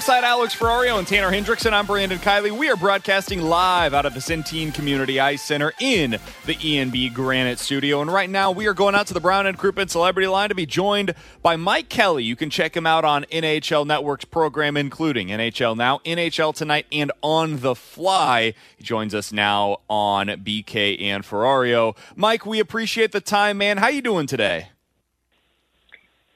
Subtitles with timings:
[0.00, 2.50] Alongside Alex Ferrario and Tanner Hendrickson, I'm Brandon Kiley.
[2.50, 6.12] We are broadcasting live out of the Centene Community Ice Center in
[6.46, 8.00] the ENB Granite Studio.
[8.00, 10.54] And right now, we are going out to the Brown and Crouppen Celebrity Line to
[10.54, 12.24] be joined by Mike Kelly.
[12.24, 17.12] You can check him out on NHL Network's program, including NHL Now, NHL Tonight, and
[17.20, 18.54] On the Fly.
[18.78, 21.94] He joins us now on BK and Ferrario.
[22.16, 23.76] Mike, we appreciate the time, man.
[23.76, 24.69] How you doing today?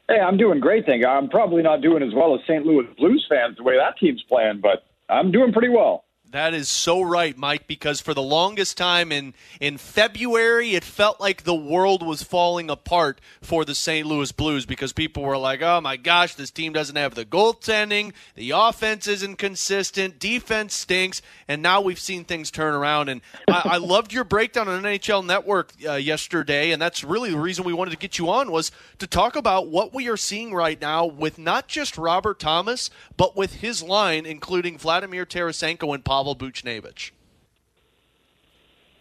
[0.09, 1.09] Hey, I'm doing great, you.
[1.09, 2.67] I'm probably not doing as well as St.
[2.67, 6.05] Louis Blues fans the way that team's playing, but I'm doing pretty well.
[6.35, 11.21] That is so right, Mike, because for the longest time in, in February, it felt
[11.21, 14.05] like the world was falling apart for the St.
[14.05, 18.15] Louis Blues because people were like, oh my gosh, this team doesn't have the goaltending,
[18.35, 23.11] the offense isn't consistent, defense stinks, and now we've seen things turn around.
[23.11, 27.39] And I, I loved your breakdown on NHL Network uh, yesterday, and that's really the
[27.39, 30.53] reason we wanted to get you on was to talk about what we are seeing
[30.53, 36.05] right now with not just Robert Thomas, but with his line, including Vladimir Tarasenko and
[36.05, 37.11] Pavel Buchnevich.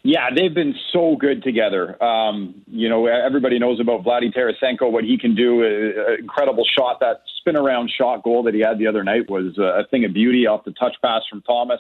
[0.05, 2.01] Yeah, they've been so good together.
[2.03, 5.63] Um, you know, everybody knows about Vladdy Tarasenko, what he can do.
[5.63, 6.99] Uh, incredible shot.
[6.99, 10.13] That spin around shot goal that he had the other night was a thing of
[10.13, 11.79] beauty off the touch pass from Thomas.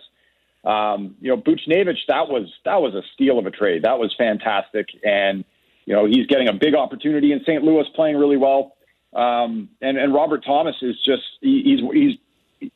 [0.63, 3.83] Um, you know, Buchnevich, that was that was a steal of a trade.
[3.83, 5.43] That was fantastic, and
[5.85, 7.61] you know he's getting a big opportunity in St.
[7.61, 8.77] Louis, playing really well.
[9.13, 12.17] Um, and and Robert Thomas is just he, he's he's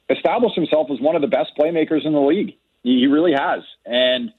[0.09, 2.55] established himself as one of the best playmakers in the league.
[2.83, 4.31] He, really has, and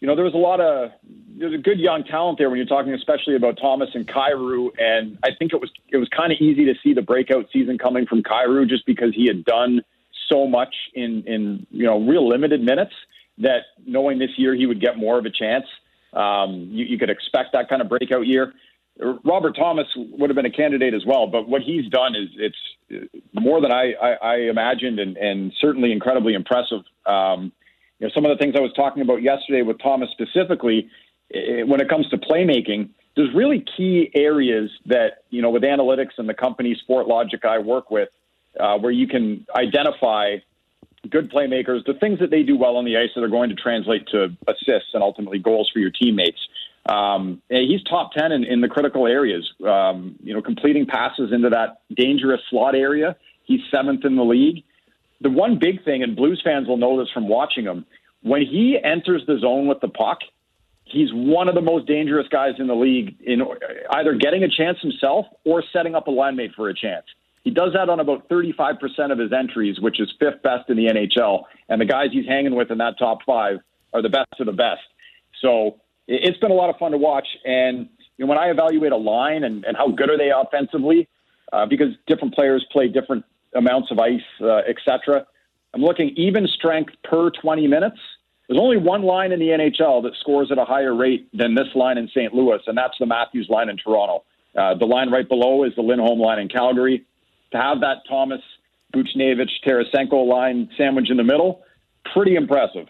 [0.00, 0.90] you know, there was a lot of
[1.36, 4.70] there's a good young talent there when you're talking, especially about Thomas and Kyrou.
[4.78, 7.76] And I think it was it was kind of easy to see the breakout season
[7.76, 9.82] coming from Kyrou just because he had done
[10.28, 12.92] so much in in you know real limited minutes
[13.38, 15.66] that knowing this year he would get more of a chance.
[16.12, 18.54] Um, you, you could expect that kind of breakout year.
[19.24, 22.56] Robert Thomas would have been a candidate as well, but what he's done is it's
[23.32, 26.82] more than I, I, I imagined, and, and certainly incredibly impressive.
[27.06, 27.52] Um,
[27.98, 30.88] you know, some of the things I was talking about yesterday with Thomas specifically,
[31.32, 36.18] eh, when it comes to playmaking, there's really key areas that, you know, with analytics
[36.18, 38.08] and the company Sportlogiq I work with,
[38.58, 40.36] uh, where you can identify
[41.08, 43.56] good playmakers, the things that they do well on the ice that are going to
[43.56, 46.48] translate to assists and ultimately goals for your teammates.
[46.86, 51.50] Um, he's top 10 in, in the critical areas, um, you know, completing passes into
[51.50, 53.16] that dangerous slot area.
[53.44, 54.64] He's seventh in the league
[55.24, 57.86] the one big thing, and Blues fans will know this from watching him,
[58.22, 60.18] when he enters the zone with the puck,
[60.84, 63.42] he's one of the most dangerous guys in the league in
[63.90, 67.06] either getting a chance himself or setting up a line mate for a chance.
[67.42, 70.86] He does that on about 35% of his entries, which is fifth best in the
[70.86, 71.44] NHL.
[71.68, 73.58] And the guys he's hanging with in that top five
[73.92, 74.82] are the best of the best.
[75.40, 77.26] So it's been a lot of fun to watch.
[77.44, 81.08] And you know, when I evaluate a line and, and how good are they offensively,
[81.52, 85.26] uh, because different players play different amounts of ice, uh, etc.
[85.72, 87.98] I'm looking even strength per 20 minutes.
[88.48, 91.68] There's only one line in the NHL that scores at a higher rate than this
[91.74, 92.34] line in St.
[92.34, 94.24] Louis, and that's the Matthews line in Toronto.
[94.56, 97.04] Uh, the line right below is the Lindholm line in Calgary.
[97.52, 98.42] To have that Thomas,
[98.94, 101.62] Buchnevich, Tarasenko line sandwich in the middle,
[102.12, 102.86] pretty impressive.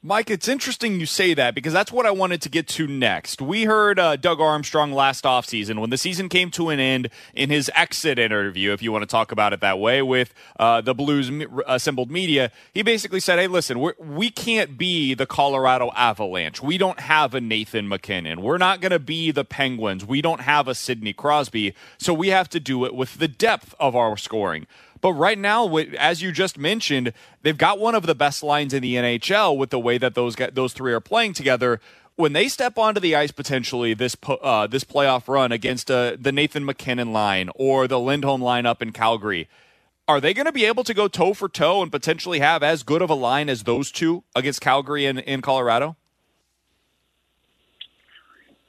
[0.00, 3.42] Mike, it's interesting you say that because that's what I wanted to get to next.
[3.42, 7.50] We heard uh, Doug Armstrong last offseason when the season came to an end in
[7.50, 10.94] his exit interview, if you want to talk about it that way, with uh, the
[10.94, 11.32] Blues
[11.66, 12.52] assembled media.
[12.72, 16.62] He basically said, hey, listen, we're, we can't be the Colorado Avalanche.
[16.62, 18.40] We don't have a Nathan MacKinnon.
[18.40, 20.06] We're not going to be the Penguins.
[20.06, 21.74] We don't have a Sidney Crosby.
[21.98, 24.68] So we have to do it with the depth of our scoring.
[25.00, 27.12] But right now, as you just mentioned,
[27.42, 30.36] they've got one of the best lines in the NHL with the way that those
[30.52, 31.80] those three are playing together.
[32.16, 36.32] when they step onto the ice potentially this uh, this playoff run against uh, the
[36.32, 39.48] Nathan MacKinnon line or the Lindholm line up in Calgary,
[40.08, 42.82] are they going to be able to go toe for toe and potentially have as
[42.82, 45.96] good of a line as those two against Calgary and in Colorado?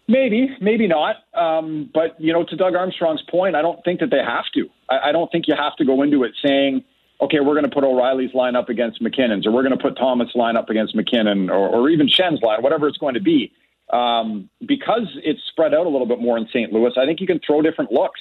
[0.10, 1.18] Maybe, maybe not.
[1.36, 4.68] Um, but you know, to Doug Armstrong's point, I don't think that they have to.
[4.90, 6.84] I, I don't think you have to go into it saying,
[7.22, 9.96] "Okay, we're going to put O'Reilly's line up against MacKinnon's, or we're going to put
[9.98, 13.54] Thomas' line up against McKinnon, or, or even Schenn's line, whatever it's going to be."
[13.92, 16.74] Um, because it's spread out a little bit more in St.
[16.74, 18.20] Louis, I think you can throw different looks,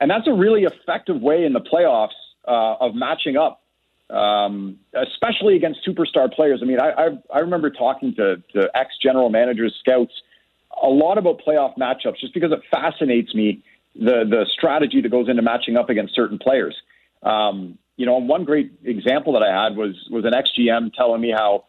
[0.00, 2.16] and that's a really effective way in the playoffs
[2.46, 3.62] uh, of matching up,
[4.08, 6.60] um, especially against superstar players.
[6.62, 10.12] I mean, I, I, I remember talking to, to ex general managers, scouts,
[10.82, 13.62] a lot about playoff matchups just because it fascinates me
[13.94, 16.76] the the strategy that goes into matching up against certain players.
[17.22, 21.32] Um, you know, one great example that I had was was an ex-GM telling me
[21.36, 21.64] how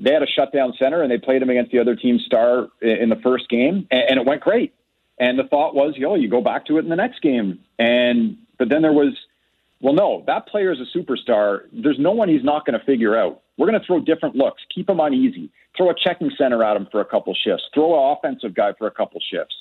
[0.00, 3.08] they had a shutdown center and they played him against the other team's star in
[3.08, 4.74] the first game, and, and it went great.
[5.20, 7.60] And the thought was, yo, you go back to it in the next game.
[7.78, 9.16] And but then there was
[9.80, 11.60] well, no, that player is a superstar.
[11.72, 13.42] There's no one he's not going to figure out.
[13.56, 16.88] We're going to throw different looks, keep him uneasy, throw a checking center at him
[16.90, 19.54] for a couple shifts, throw an offensive guy for a couple shifts.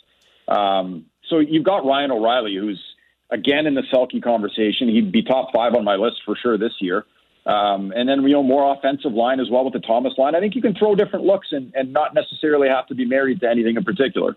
[0.47, 2.81] Um, so you've got Ryan O'Reilly, who's
[3.29, 4.87] again in the Selke conversation.
[4.87, 7.05] He'd be top five on my list for sure this year.
[7.45, 10.35] Um, and then you know more offensive line as well with the Thomas line.
[10.35, 13.39] I think you can throw different looks and, and not necessarily have to be married
[13.41, 14.35] to anything in particular.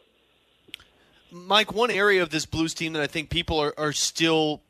[1.33, 4.62] Mike, one area of this Blues team that I think people are, are still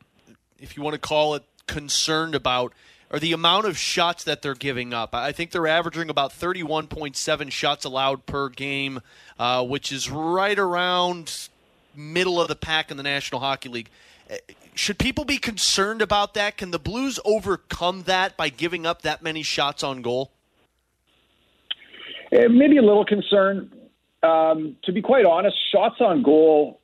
[0.61, 2.73] if you want to call it, concerned about
[3.09, 5.13] are the amount of shots that they're giving up.
[5.13, 9.01] I think they're averaging about 31.7 shots allowed per game,
[9.37, 11.49] uh, which is right around
[11.93, 13.89] middle of the pack in the National Hockey League.
[14.31, 14.35] Uh,
[14.75, 16.55] should people be concerned about that?
[16.55, 20.31] Can the Blues overcome that by giving up that many shots on goal?
[22.31, 23.69] Uh, maybe a little concern.
[24.23, 26.80] Um, to be quite honest, shots on goal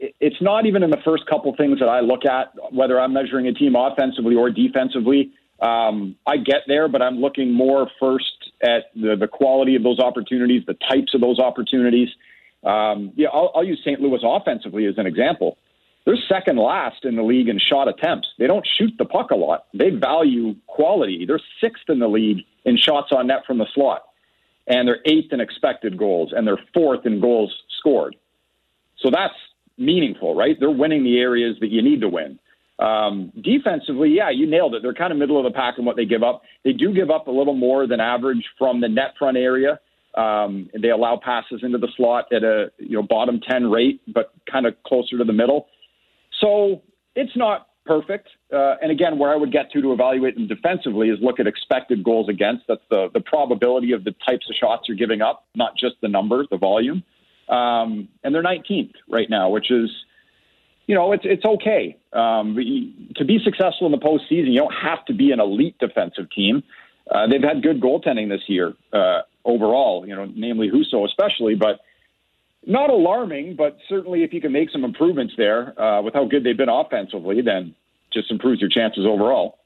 [0.00, 3.46] it's not even in the first couple things that I look at, whether I'm measuring
[3.46, 5.32] a team offensively or defensively.
[5.60, 9.98] Um, I get there, but I'm looking more first at the, the quality of those
[9.98, 12.08] opportunities, the types of those opportunities.
[12.64, 14.00] Um, yeah, I'll, I'll use St.
[14.00, 15.58] Louis offensively as an example.
[16.06, 18.28] They're second last in the league in shot attempts.
[18.38, 19.66] They don't shoot the puck a lot.
[19.74, 21.26] They value quality.
[21.26, 24.04] They're sixth in the league in shots on net from the slot,
[24.66, 28.16] and they're eighth in expected goals, and they're fourth in goals scored.
[28.98, 29.34] So that's
[29.80, 30.56] meaningful, right?
[30.60, 32.38] They're winning the areas that you need to win.
[32.78, 34.82] Um, defensively, yeah, you nailed it.
[34.82, 36.42] They're kind of middle of the pack in what they give up.
[36.64, 39.80] They do give up a little more than average from the net front area.
[40.14, 44.32] Um, they allow passes into the slot at a you know bottom ten rate, but
[44.50, 45.68] kind of closer to the middle.
[46.40, 46.82] So
[47.14, 48.28] it's not perfect.
[48.52, 51.46] Uh, and again, where I would get to to evaluate them defensively is look at
[51.46, 52.64] expected goals against.
[52.66, 56.08] That's the the probability of the types of shots you're giving up, not just the
[56.08, 57.04] numbers, the volume.
[57.50, 59.90] Um, and they're 19th right now, which is,
[60.86, 61.96] you know, it's it's okay.
[62.12, 62.56] Um,
[63.16, 66.62] to be successful in the postseason, you don't have to be an elite defensive team.
[67.10, 71.80] Uh, they've had good goaltending this year uh, overall, you know, namely Husso especially, but
[72.64, 73.56] not alarming.
[73.56, 76.68] But certainly, if you can make some improvements there uh, with how good they've been
[76.68, 77.74] offensively, then
[78.12, 79.58] just improves your chances overall.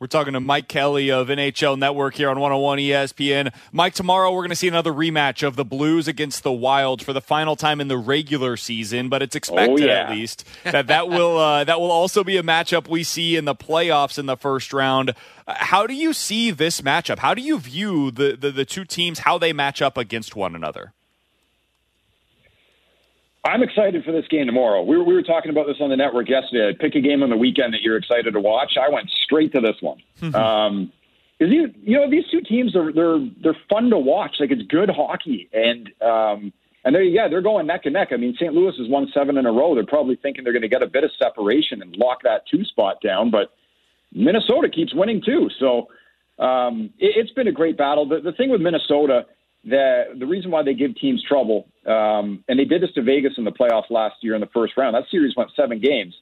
[0.00, 3.52] We're talking to Mike Kelly of NHL Network here on 101 ESPN.
[3.70, 7.12] Mike, tomorrow we're going to see another rematch of the Blues against the Wild for
[7.12, 10.04] the final time in the regular season, but it's expected oh, yeah.
[10.04, 13.44] at least that that will uh, that will also be a matchup we see in
[13.44, 15.10] the playoffs in the first round.
[15.46, 17.18] Uh, how do you see this matchup?
[17.18, 20.54] How do you view the, the, the two teams how they match up against one
[20.54, 20.94] another?
[23.44, 24.82] I'm excited for this game tomorrow.
[24.82, 26.76] We were, we were talking about this on the network yesterday.
[26.78, 28.76] Pick a game on the weekend that you're excited to watch.
[28.76, 30.02] I went straight to this one.
[30.20, 30.34] Mm-hmm.
[30.34, 30.92] Um,
[31.38, 34.36] you, you know these two teams are they're they're fun to watch.
[34.40, 36.52] Like it's good hockey, and um,
[36.84, 38.08] and they're yeah they're going neck and neck.
[38.12, 38.52] I mean, St.
[38.52, 39.74] Louis has won seven in a row.
[39.74, 42.64] They're probably thinking they're going to get a bit of separation and lock that two
[42.64, 43.30] spot down.
[43.30, 43.52] But
[44.12, 45.48] Minnesota keeps winning too.
[45.58, 45.88] So
[46.38, 48.06] um, it, it's been a great battle.
[48.06, 49.24] The, the thing with Minnesota
[49.64, 53.34] the the reason why they give teams trouble, um, and they did this to Vegas
[53.36, 54.94] in the playoffs last year in the first round.
[54.94, 56.14] That series went seven games.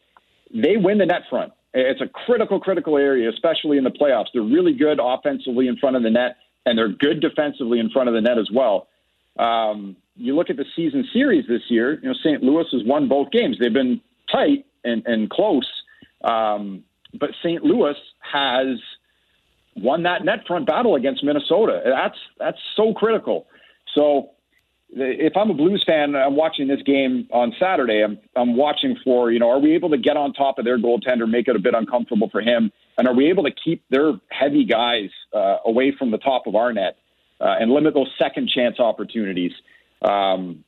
[0.53, 1.53] They win the net front.
[1.75, 4.27] It's a critical, critical area, especially in the playoffs.
[4.33, 8.09] They're really good offensively in front of the net, and they're good defensively in front
[8.09, 8.89] of the net as well.
[9.39, 12.01] Um, you look at the season series this year.
[12.01, 12.43] You know, St.
[12.43, 13.57] Louis has won both games.
[13.61, 14.01] They've been
[14.33, 15.69] tight and, and close,
[16.25, 16.83] um,
[17.15, 17.63] but St.
[17.63, 18.79] Louis has
[19.83, 21.83] won that net front battle against Minnesota.
[21.85, 23.47] That's that's so critical.
[23.95, 24.31] So
[24.91, 28.03] if I'm a Blues fan, I'm watching this game on Saturday.
[28.03, 30.79] I'm I'm watching for you know, are we able to get on top of their
[30.79, 34.15] goaltender, make it a bit uncomfortable for him, and are we able to keep their
[34.31, 36.97] heavy guys uh, away from the top of our net
[37.41, 39.53] uh, and limit those second chance opportunities?
[40.03, 40.65] Um,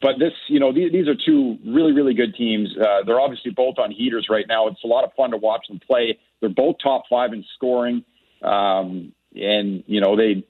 [0.00, 2.68] but this, you know, these, these, are two really, really good teams.
[2.78, 4.68] Uh, they're obviously both on heaters right now.
[4.68, 6.18] It's a lot of fun to watch them play.
[6.40, 8.04] They're both top five in scoring,
[8.42, 10.44] um, and you know they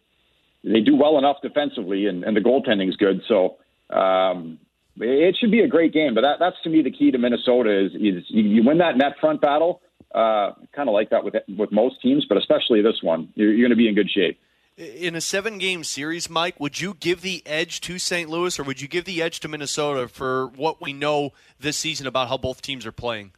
[0.65, 3.23] they do well enough defensively, and, and the goaltending is good.
[3.27, 3.57] So
[3.91, 4.59] um,
[4.99, 6.15] it should be a great game.
[6.15, 9.15] But that, that's to me the key to Minnesota is, is you, win that net
[9.21, 9.81] front battle.
[10.15, 13.67] Uh, kind of like that with with most teams, but especially this one, you're, you're
[13.67, 14.39] going to be in good shape.
[14.77, 18.29] In a seven game series, Mike, would you give the edge to St.
[18.29, 22.07] Louis or would you give the edge to Minnesota for what we know this season
[22.07, 23.33] about how both teams are playing?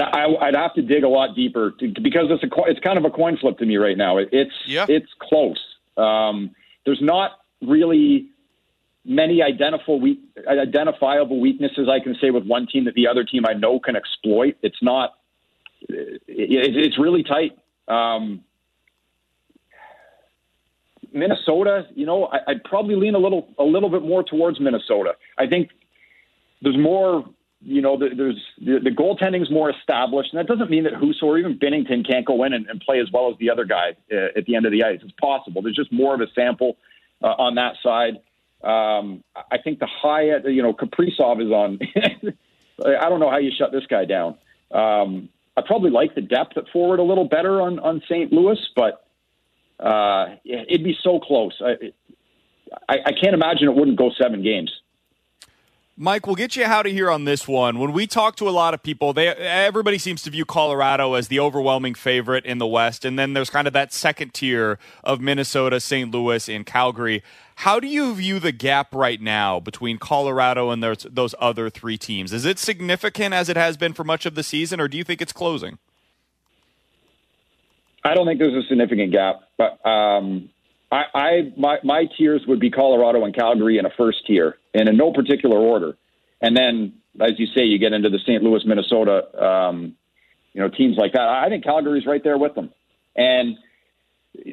[0.00, 2.98] I'd, I, would have to dig a lot deeper to, because it's a it's kind
[2.98, 4.18] of a coin flip to me right now.
[4.18, 4.86] It's yeah.
[4.88, 5.60] it's close.
[5.96, 6.50] Um,
[6.84, 8.28] there's not really
[9.04, 13.44] many identifiable weak, identifiable weaknesses I can say with one team that the other team
[13.48, 14.56] I know can exploit.
[14.62, 15.14] It's not.
[15.88, 17.58] It, it's really tight.
[17.88, 18.42] Um,
[21.12, 25.14] Minnesota, you know, I, would probably lean a little a little bit more towards Minnesota.
[25.38, 25.70] I think
[26.62, 27.24] there's more
[27.62, 31.24] you know, there's the, the goaltending is more established, and that doesn't mean that Husso
[31.24, 33.96] or even Binnington can't go in and, and play as well as the other guy
[34.12, 35.00] uh, at the end of the ice.
[35.02, 35.62] It's possible.
[35.62, 36.76] There's just more of a sample
[37.22, 38.20] uh, on that side.
[38.62, 41.78] Um, I think the high, you know, Kaprizov is on.
[42.84, 44.36] I don't know how you shut this guy down.
[44.70, 48.32] Um, I probably like the depth at forward a little better on on St.
[48.32, 49.06] Louis, but
[49.80, 51.54] uh, it'd be so close.
[51.60, 51.92] I,
[52.88, 54.70] I, I can't imagine it wouldn't go seven games.
[55.98, 57.78] Mike, we'll get you out of here on this one.
[57.78, 61.28] When we talk to a lot of people, they everybody seems to view Colorado as
[61.28, 65.22] the overwhelming favorite in the West, and then there's kind of that second tier of
[65.22, 66.10] Minnesota, St.
[66.10, 67.22] Louis, and Calgary.
[67.60, 71.96] How do you view the gap right now between Colorado and those, those other three
[71.96, 72.30] teams?
[72.34, 75.04] Is it significant as it has been for much of the season, or do you
[75.04, 75.78] think it's closing?
[78.04, 80.50] I don't think there's a significant gap, but um,
[80.90, 84.88] I, I my my tiers would be Colorado and Calgary in a first tier, and
[84.88, 85.96] in no particular order.
[86.40, 88.42] And then, as you say, you get into the St.
[88.42, 89.96] Louis, Minnesota, um,
[90.52, 91.22] you know, teams like that.
[91.22, 92.70] I think Calgary's right there with them.
[93.16, 93.56] And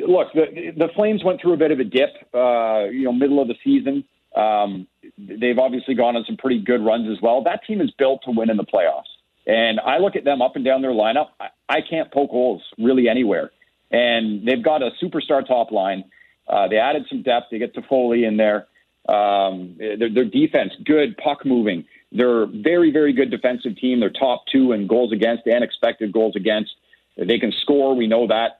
[0.07, 3.41] look, the the Flames went through a bit of a dip, uh, you know, middle
[3.41, 4.03] of the season.
[4.35, 4.87] Um,
[5.17, 7.43] they've obviously gone on some pretty good runs as well.
[7.43, 9.03] That team is built to win in the playoffs.
[9.45, 11.27] And I look at them up and down their lineup.
[11.39, 13.51] I, I can't poke holes really anywhere.
[13.91, 16.05] And they've got a superstar top line.
[16.47, 17.47] Uh, they added some depth.
[17.51, 18.67] They get Toffoli in there.
[19.07, 21.85] Um, their, their defense, good puck moving.
[22.11, 23.99] They're very, very good defensive team.
[23.99, 26.71] They're top two in goals against and expected goals against.
[27.17, 27.95] They can score.
[27.95, 28.59] We know that.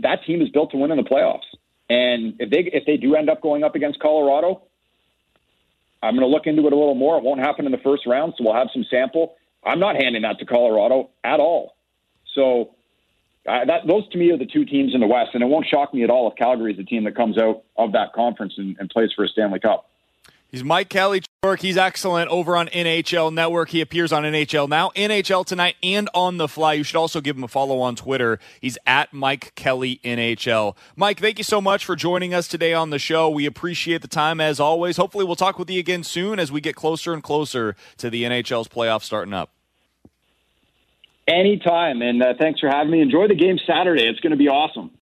[0.00, 1.48] That team is built to win in the playoffs.
[1.88, 4.62] And if they if they do end up going up against Colorado,
[6.02, 7.18] I'm going to look into it a little more.
[7.18, 9.34] It won't happen in the first round, so we'll have some sample.
[9.64, 11.74] I'm not handing that to Colorado at all.
[12.34, 12.74] So
[13.44, 15.94] that, those to me are the two teams in the West, and it won't shock
[15.94, 18.76] me at all if Calgary is the team that comes out of that conference and,
[18.78, 19.86] and plays for a Stanley Cup.
[20.50, 21.22] He's Mike Kelly.
[21.60, 23.70] He's excellent over on NHL Network.
[23.70, 26.74] He appears on NHL Now, NHL Tonight, and on the fly.
[26.74, 28.40] You should also give him a follow on Twitter.
[28.60, 30.76] He's at Mike Kelly NHL.
[30.96, 33.30] Mike, thank you so much for joining us today on the show.
[33.30, 34.96] We appreciate the time as always.
[34.96, 38.24] Hopefully, we'll talk with you again soon as we get closer and closer to the
[38.24, 39.50] NHL's playoffs starting up.
[41.30, 42.02] Anytime.
[42.02, 43.00] And uh, thanks for having me.
[43.00, 44.08] Enjoy the game Saturday.
[44.08, 44.90] It's going to be awesome.